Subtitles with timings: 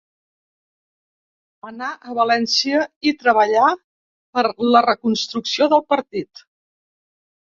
[1.71, 2.79] Anà a València
[3.11, 3.67] i treballà
[4.39, 4.43] per
[4.77, 6.43] la reconstrucció del partit.